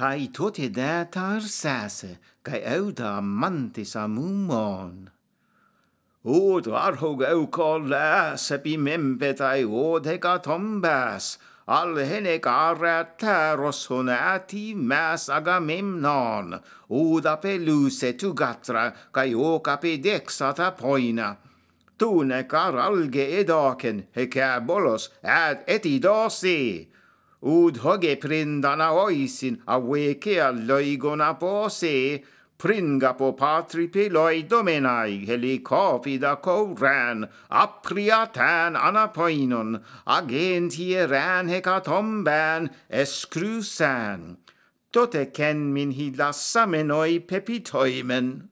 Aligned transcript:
kai 0.00 0.28
tote 0.32 0.68
der 0.72 1.04
tar 1.12 1.40
sasse, 1.44 2.16
kai 2.42 2.60
euda 2.76 3.20
mantis 3.20 3.92
amumon. 4.02 5.10
Ud 6.24 6.64
arhog 6.84 7.20
eu 7.32 7.42
kollas 7.56 8.46
epi 8.56 8.74
mempetai 8.86 9.62
odega 9.64 10.34
tombas, 10.46 11.36
al 11.68 11.92
henec 12.10 12.46
arataros 12.48 13.80
honati 13.90 14.74
mas 14.74 15.28
agamemnon, 15.28 16.48
ud 16.88 17.24
apeluse 17.34 18.10
tu 18.20 18.32
gatra, 18.32 18.84
kai 19.12 19.32
hoc 19.32 19.68
apedexata 19.74 20.70
poina. 20.80 21.36
Tu 21.98 22.10
necar 22.30 22.74
alge 22.86 23.24
edocen, 23.40 24.06
hec 24.16 24.34
abolos 24.48 25.10
ad 25.22 25.58
etidosi, 25.66 26.88
Ud 27.42 27.78
hoge 27.78 28.20
prindana 28.20 28.92
oisin 28.92 29.62
aveke 29.66 30.36
alloigon 30.48 31.70
se 31.70 32.22
pringa 32.58 33.16
po 33.16 33.32
patri 33.32 33.88
peloi 33.88 34.46
domenai 34.46 35.26
helicopida 35.26 36.36
coran 36.42 37.26
apriatan 37.50 38.76
anapoinon 38.76 39.82
agentie 40.06 41.08
ran 41.08 41.48
hecatomban 41.48 42.68
escrusan. 42.90 44.36
Tote 44.92 45.32
ken 45.32 45.72
min 45.72 45.92
hi 45.92 46.10
lassamenoi 46.10 47.26
pepitoimen. 47.26 48.48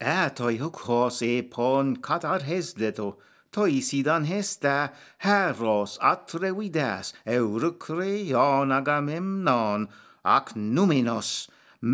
Ätoi 0.00 0.58
hoc 0.58 1.22
e 1.22 1.42
pon 1.42 1.96
katar 1.96 2.42
hesleto 2.42 3.16
toisidan 3.54 4.24
hesta 4.30 4.76
heros 5.24 5.92
atrevidas 6.12 7.14
eurycre 7.36 8.12
onagamemnon 8.34 9.88
ac 10.36 10.46
numinos 10.74 11.30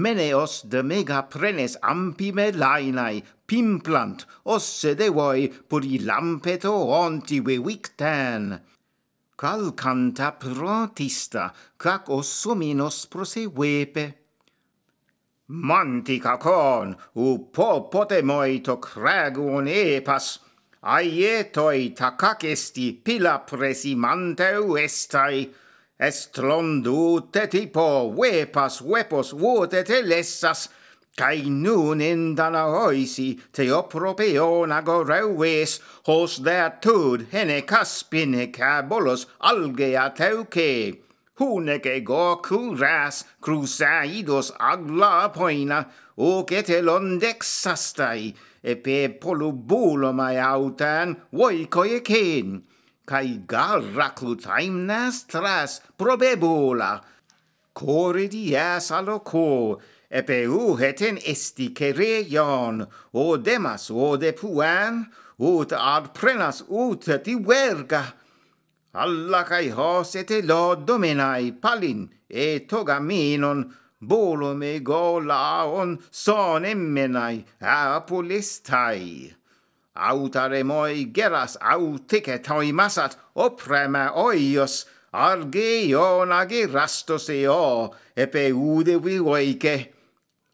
meneos 0.03 0.53
de 0.73 0.83
mega 0.91 1.21
prenes 1.33 1.77
ampi 1.93 2.29
melainai 2.39 3.17
pimplant 3.49 4.27
osse 4.57 4.93
devoi 5.01 5.41
puri 5.69 5.95
lampeto 6.09 6.75
onti 7.05 7.39
vivictan 7.47 8.45
calcanta 9.41 10.33
protista 10.33 11.51
cac 11.79 12.11
ossuminos 12.11 13.07
prosevepe. 13.07 14.05
Mantica 15.47 16.37
con 16.37 16.95
u 17.15 17.49
popotei 17.51 18.23
moito 18.23 18.77
cragun 18.77 19.67
epas 19.67 20.39
aietoi 20.83 21.91
takakesti 21.95 22.93
pila 23.05 23.39
presimante 23.39 24.59
uestai, 24.59 25.49
est 26.01 26.39
londu 26.39 27.21
te 27.33 27.47
tipo 27.47 28.11
vepas 28.17 28.81
vepos 28.81 29.35
vuotete 29.37 30.01
lessas, 30.03 30.69
cae 31.17 31.51
nun 31.51 32.01
in 32.01 32.35
Danaoisi 32.37 33.29
theopropeon 33.53 34.73
agoreues, 34.73 35.81
hos 36.09 36.39
deatud 36.41 37.27
hene 37.33 37.61
caspine 37.69 38.49
cabolos 38.53 39.27
algea 39.41 40.09
teuce 40.17 41.10
huneke 41.41 42.05
goku 42.05 42.77
ras 42.81 43.25
crusaidos 43.41 44.53
agla 44.73 45.33
poina 45.37 45.79
hoc 46.17 46.53
etelon 46.61 47.19
dexastai 47.23 48.23
e 48.71 48.75
pe 48.83 48.97
epe 49.05 49.19
polubulomai 49.23 50.37
autan 50.53 51.17
voicoi 51.33 51.91
ecen 52.01 52.49
kai 53.11 53.41
garra 53.53 54.09
clutaimnas 54.19 55.25
tras 55.33 55.81
probebula 55.99 56.93
coridias 57.79 58.91
aloco 58.99 59.81
u 60.61 60.77
heten 60.81 61.19
esti 61.33 61.67
cereion 61.79 62.87
o 63.13 63.37
demas 63.37 63.91
o 63.91 64.17
depuan 64.17 65.07
ut 65.39 65.73
ad 65.73 66.13
prenas 66.13 66.63
ut 66.69 67.09
ti 67.25 67.35
verga. 67.35 68.03
Alla 68.93 69.45
kai 69.45 69.69
hosete 69.71 70.43
lo 70.43 70.75
domenai 70.75 71.53
palin 71.53 72.11
e 72.29 72.67
togaminon 72.67 73.73
bolume 74.03 74.81
golaon 74.83 75.99
son 76.11 76.65
emmenai 76.65 77.45
autare 79.95 80.63
moi 80.65 81.05
geras 81.13 81.57
auticetoi 81.61 82.73
masat 82.73 83.17
oprema 83.35 84.11
oios 84.15 84.87
argeion 85.13 86.33
agerastos 86.33 87.29
eo 87.29 87.95
epe 88.17 88.53
ude 88.53 88.97
vivoike. 89.05 89.77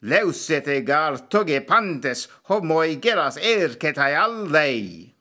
Leusete 0.03 0.81
gar 0.85 1.15
togepantes 1.31 2.29
homoi 2.49 2.97
geras 3.01 3.37
erketai 3.37 4.15
allei. 4.15 5.16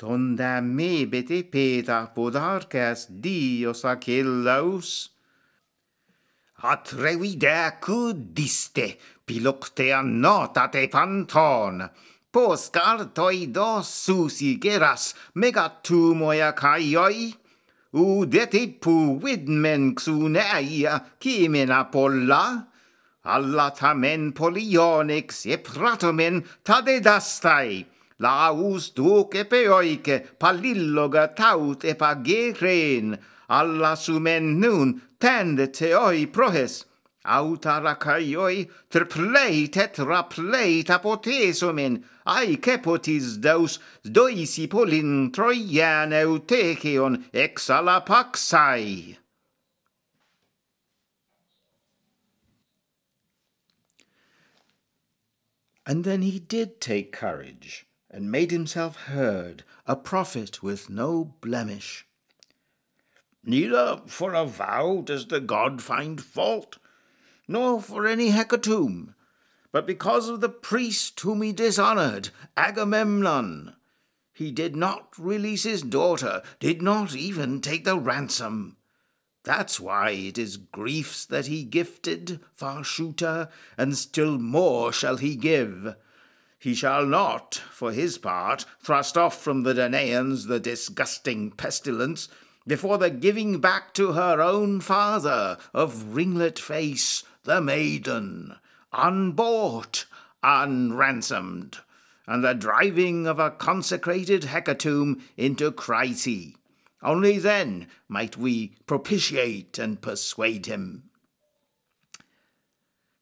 Tonda 0.00 0.62
mebete 0.62 1.42
peta 1.42 2.06
podarcas 2.14 3.06
dios 3.10 3.84
acellaus. 3.84 5.10
Atrevide 6.62 7.52
acudiste, 7.68 8.96
piloctea 9.26 10.00
notate 10.00 10.88
panton. 10.88 11.84
Pos 12.32 12.70
cartoi 12.72 13.44
do 13.52 13.82
susigeras 13.84 15.12
megatumoia 15.34 16.54
caioi. 16.56 17.34
Udete 17.92 18.80
puid 18.80 19.52
men 19.52 19.94
xuneia 19.94 20.94
cimena 21.20 21.84
polla. 21.92 22.44
Alla 23.24 23.68
tamen 23.76 24.32
polionex 24.32 25.44
e 25.44 25.58
pratomen 25.58 26.40
tadedastai. 26.64 27.99
Laus 28.20 28.90
duce 28.90 29.44
peoice 29.48 30.16
palilloga 30.38 31.34
taut 31.34 31.84
e 31.84 31.94
pageren. 31.94 33.18
Alla 33.48 33.96
sumen 33.96 34.60
nun 34.60 35.00
tende 35.18 35.66
teoi 35.72 36.26
prohes 36.26 36.84
autara 37.24 37.94
caioi 37.98 38.68
ter 38.90 39.04
plei 39.04 39.68
tetra 39.68 40.22
plei 40.28 40.82
tapotesomen 40.82 42.04
ai 42.26 42.56
kepotis 42.56 43.40
daus 43.40 43.78
doisi 44.04 44.66
polin 44.68 45.30
troian 45.32 46.12
euteceon 46.12 47.24
exala 47.32 48.04
paxai. 48.04 49.16
And 55.86 56.04
then 56.04 56.22
he 56.22 56.38
did 56.38 56.80
take 56.80 57.10
courage 57.10 57.89
and 58.10 58.30
made 58.30 58.50
himself 58.50 58.96
heard, 58.96 59.64
a 59.86 59.94
prophet 59.94 60.62
with 60.62 60.90
no 60.90 61.34
blemish. 61.40 62.06
Neither 63.44 64.02
for 64.06 64.34
a 64.34 64.44
vow 64.44 65.02
does 65.04 65.26
the 65.28 65.40
god 65.40 65.80
find 65.80 66.20
fault, 66.22 66.78
nor 67.48 67.80
for 67.80 68.06
any 68.06 68.30
hecatomb, 68.30 69.14
but 69.72 69.86
because 69.86 70.28
of 70.28 70.40
the 70.40 70.48
priest 70.48 71.18
whom 71.20 71.42
he 71.42 71.52
dishonored, 71.52 72.30
Agamemnon. 72.56 73.76
He 74.32 74.50
did 74.50 74.74
not 74.74 75.18
release 75.18 75.64
his 75.64 75.82
daughter, 75.82 76.42
did 76.58 76.82
not 76.82 77.14
even 77.14 77.60
take 77.60 77.84
the 77.84 77.98
ransom. 77.98 78.76
That's 79.44 79.80
why 79.80 80.10
it 80.10 80.38
is 80.38 80.56
griefs 80.56 81.24
that 81.26 81.46
he 81.46 81.62
gifted, 81.64 82.40
far 82.54 82.84
shooter, 82.84 83.48
and 83.78 83.96
still 83.96 84.38
more 84.38 84.92
shall 84.92 85.16
he 85.16 85.36
give. 85.36 85.94
He 86.60 86.74
shall 86.74 87.06
not, 87.06 87.54
for 87.72 87.90
his 87.90 88.18
part, 88.18 88.66
thrust 88.82 89.16
off 89.16 89.42
from 89.42 89.62
the 89.62 89.72
Danaans 89.72 90.46
the 90.46 90.60
disgusting 90.60 91.52
pestilence, 91.52 92.28
before 92.66 92.98
the 92.98 93.08
giving 93.08 93.60
back 93.60 93.94
to 93.94 94.12
her 94.12 94.42
own 94.42 94.82
father 94.82 95.56
of 95.72 96.14
ringlet 96.14 96.58
face 96.58 97.24
the 97.44 97.62
maiden, 97.62 98.56
unbought, 98.92 100.04
unransomed, 100.42 101.78
and 102.26 102.44
the 102.44 102.52
driving 102.52 103.26
of 103.26 103.38
a 103.38 103.50
consecrated 103.50 104.42
hecatomb 104.42 105.22
into 105.38 105.72
Chryse. 105.72 106.54
Only 107.02 107.38
then 107.38 107.86
might 108.06 108.36
we 108.36 108.76
propitiate 108.86 109.78
and 109.78 110.02
persuade 110.02 110.66
him. 110.66 111.04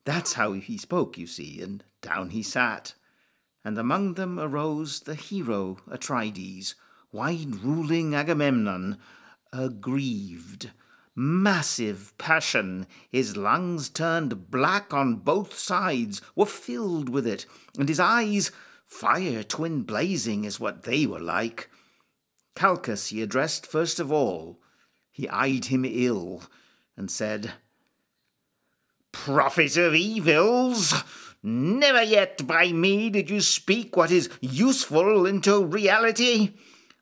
That's 0.05 0.33
how 0.33 0.55
he 0.55 0.77
spoke, 0.77 1.17
you 1.17 1.29
see, 1.29 1.63
and 1.63 1.85
down 2.03 2.31
he 2.31 2.43
sat. 2.43 2.95
And 3.69 3.77
among 3.77 4.15
them 4.15 4.41
arose 4.41 5.01
the 5.01 5.15
hero 5.15 5.77
Atrides, 5.91 6.75
wide 7.13 7.57
ruling 7.57 8.15
Agamemnon, 8.15 8.97
aggrieved, 9.53 10.71
massive 11.15 12.17
passion. 12.17 12.87
His 13.11 13.37
lungs 13.37 13.91
turned 13.91 14.51
black 14.51 14.95
on 14.95 15.17
both 15.17 15.59
sides, 15.59 16.23
were 16.35 16.47
filled 16.47 17.11
with 17.11 17.27
it, 17.27 17.45
and 17.79 17.91
his 17.91 18.01
eyes, 18.01 18.53
fire 18.87 19.43
twin 19.43 19.83
blazing, 19.83 20.45
is 20.45 20.59
what 20.59 20.85
they 20.85 21.05
were 21.05 21.21
like. 21.21 21.69
Calchas 22.57 23.09
he 23.09 23.21
addressed 23.21 23.67
first 23.67 24.01
of 24.01 24.11
all. 24.11 24.63
he 25.11 25.29
eyed 25.29 25.67
him 25.67 25.85
ill 25.85 26.45
and 26.97 27.11
said, 27.11 27.53
Prophet 29.13 29.77
of 29.77 29.95
evils! 29.95 30.95
Never 31.43 32.03
yet 32.03 32.47
by 32.47 32.73
me 32.73 33.11
did 33.11 33.31
you 33.31 33.41
speak 33.41 33.97
what 33.97 34.11
is 34.11 34.29
useful 34.41 35.25
into 35.25 35.65
reality. 35.65 36.55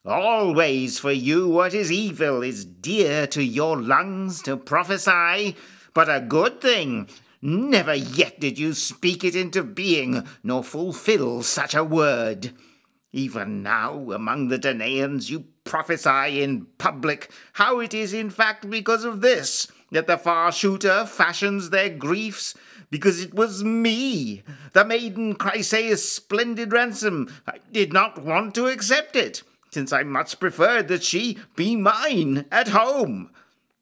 Always 0.04 0.98
for 0.98 1.10
you 1.10 1.48
what 1.48 1.72
is 1.72 1.90
evil 1.90 2.42
is 2.42 2.66
dear 2.66 3.26
to 3.28 3.42
your 3.42 3.80
lungs 3.80 4.42
to 4.42 4.58
prophesy, 4.58 5.56
but 5.94 6.10
a 6.10 6.20
good 6.20 6.60
thing. 6.60 7.08
Never 7.40 7.94
yet 7.94 8.38
did 8.38 8.58
you 8.58 8.74
speak 8.74 9.24
it 9.24 9.34
into 9.34 9.62
being, 9.62 10.26
nor 10.42 10.62
fulfill 10.62 11.42
such 11.42 11.74
a 11.74 11.84
word. 11.84 12.52
Even 13.12 13.62
now, 13.62 14.10
among 14.10 14.48
the 14.48 14.58
Danaans, 14.58 15.30
you 15.30 15.46
prophesy 15.64 16.42
in 16.42 16.66
public 16.76 17.30
how 17.54 17.80
it 17.80 17.94
is 17.94 18.12
in 18.12 18.28
fact 18.28 18.68
because 18.68 19.04
of 19.04 19.22
this 19.22 19.66
that 19.90 20.06
the 20.06 20.18
far 20.18 20.50
shooter 20.50 21.06
fashions 21.06 21.70
their 21.70 21.88
griefs, 21.88 22.54
because 22.90 23.20
it 23.20 23.34
was 23.34 23.64
me, 23.64 24.42
the 24.72 24.84
maiden 24.84 25.34
Chryseis' 25.34 25.98
splendid 25.98 26.72
ransom. 26.72 27.32
I 27.46 27.58
did 27.72 27.92
not 27.92 28.22
want 28.22 28.54
to 28.56 28.66
accept 28.66 29.16
it, 29.16 29.42
since 29.70 29.92
I 29.92 30.02
much 30.02 30.40
preferred 30.40 30.88
that 30.88 31.04
she 31.04 31.38
be 31.54 31.76
mine 31.76 32.46
at 32.50 32.68
home. 32.68 33.30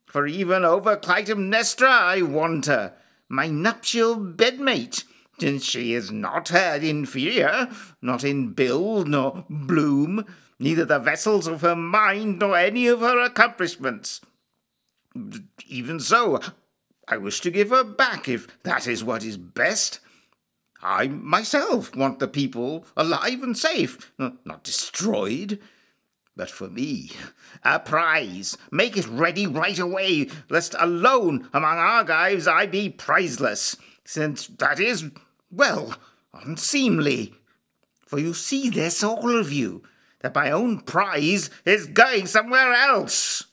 For 0.07 0.27
even 0.27 0.65
over 0.65 0.97
Clytemnestra 0.97 1.89
I 1.89 2.23
want 2.23 2.67
her, 2.67 2.95
my 3.29 3.49
nuptial 3.49 4.17
bedmate, 4.17 5.05
since 5.41 5.65
she 5.65 5.95
is 5.95 6.13
not 6.13 6.51
her 6.51 6.77
inferior, 6.77 7.69
not 8.01 8.23
in 8.23 8.53
build 8.53 9.09
nor 9.09 9.45
bloom, 9.51 10.25
neither 10.59 10.85
the 10.85 11.01
vessels 11.01 11.47
of 11.47 11.63
her 11.63 11.75
mind 11.75 12.39
nor 12.39 12.57
any 12.57 12.87
of 12.87 13.01
her 13.01 13.19
accomplishments. 13.19 14.21
Even 15.67 16.01
so, 16.01 16.41
I 17.07 17.17
wish 17.17 17.41
to 17.41 17.51
give 17.51 17.71
her 17.71 17.85
back 17.85 18.29
if 18.29 18.47
that 18.63 18.87
is 18.87 19.05
what 19.05 19.25
is 19.25 19.37
best. 19.37 20.01
I 20.83 21.09
myself 21.09 21.95
want 21.95 22.19
the 22.19 22.29
people 22.29 22.87
alive 22.97 23.43
and 23.43 23.57
safe, 23.57 24.13
not 24.19 24.65
destroyed. 24.65 25.61
But 26.37 26.51
for 26.51 26.69
me, 26.69 27.13
a 27.63 27.79
prize. 27.79 28.59
Make 28.73 28.97
it 28.97 29.07
ready 29.07 29.47
right 29.47 29.79
away, 29.79 30.29
lest 30.51 30.75
alone 30.79 31.49
among 31.55 31.79
Argives 31.79 32.49
I 32.49 32.67
be 32.67 32.91
prizeless, 32.91 33.77
since 34.05 34.49
that 34.49 34.81
is 34.81 35.11
well, 35.51 35.95
unseemly. 36.33 37.35
For 38.05 38.19
you 38.19 38.35
see 38.35 38.69
this, 38.69 39.05
all 39.05 39.39
of 39.39 39.53
you, 39.53 39.85
that 40.23 40.35
my 40.35 40.51
own 40.51 40.81
prize 40.81 41.51
is 41.65 41.87
going 41.87 42.27
somewhere 42.27 42.73
else. 42.73 43.45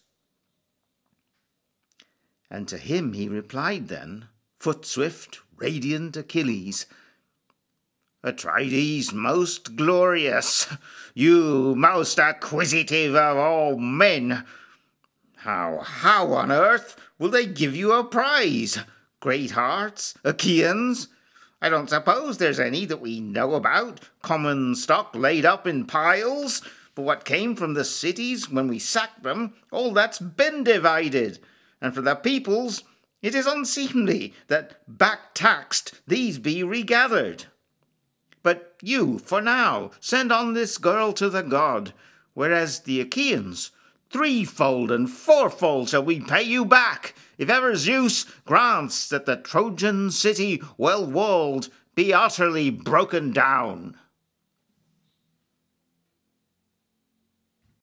And 2.52 2.68
to 2.68 2.78
him 2.78 3.14
he 3.14 3.30
replied 3.30 3.88
then, 3.88 4.28
foot 4.60 4.86
swift, 4.86 5.40
radiant 5.56 6.18
Achilles, 6.18 6.86
Atrides 8.24 9.14
most 9.14 9.78
glorious, 9.78 10.68
you 11.16 11.74
most 11.76 12.20
acquisitive 12.20 13.16
of 13.16 13.38
all 13.38 13.78
men. 13.78 14.46
How, 15.38 15.80
how 15.84 16.34
on 16.34 16.52
earth 16.52 16.98
will 17.18 17.30
they 17.30 17.48
give 17.48 17.76
you 17.76 17.94
a 17.94 18.04
prize? 18.04 18.78
Great 19.22 19.52
hearts, 19.52 20.14
Achaeans, 20.24 21.08
I 21.62 21.70
don't 21.70 21.90
suppose 21.90 22.38
there's 22.38 22.60
any 22.60 22.86
that 22.86 23.02
we 23.02 23.20
know 23.20 23.54
about, 23.54 24.02
common 24.24 24.76
stock 24.76 25.16
laid 25.16 25.46
up 25.46 25.68
in 25.68 25.86
piles. 25.86 26.62
But 26.96 27.04
what 27.04 27.24
came 27.24 27.56
from 27.56 27.76
the 27.76 27.86
cities 27.86 28.50
when 28.50 28.68
we 28.68 28.80
sacked 28.80 29.24
them, 29.24 29.54
all 29.72 29.94
that's 29.94 30.20
been 30.20 30.64
divided. 30.64 31.40
And 31.82 31.96
for 31.96 32.02
the 32.02 32.16
peoples, 32.16 32.84
it 33.22 33.36
is 33.36 33.48
unseemly 33.48 34.34
that 34.48 34.82
back 34.88 35.34
taxed 35.34 36.02
these 36.08 36.40
be 36.40 36.64
regathered. 36.64 37.46
But 38.44 38.76
you, 38.82 39.20
for 39.20 39.42
now, 39.42 39.92
send 40.00 40.32
on 40.32 40.54
this 40.54 40.78
girl 40.78 41.14
to 41.14 41.30
the 41.30 41.44
god, 41.44 41.94
whereas 42.34 42.82
the 42.82 43.00
Achaeans, 43.02 43.72
threefold 44.10 44.92
and 44.92 45.10
fourfold 45.10 45.90
shall 45.90 46.04
we 46.04 46.20
pay 46.20 46.44
you 46.44 46.66
back, 46.66 47.16
if 47.38 47.50
ever 47.50 47.76
Zeus 47.76 48.26
grants 48.46 49.08
that 49.10 49.26
the 49.26 49.38
Trojan 49.38 50.12
city, 50.12 50.62
well 50.78 51.06
walled, 51.06 51.70
be 51.96 52.14
utterly 52.14 52.70
broken 52.70 53.32
down. 53.32 53.96